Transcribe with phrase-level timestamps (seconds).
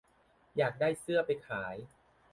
[0.57, 1.75] อยากได้เสื้อไปขาย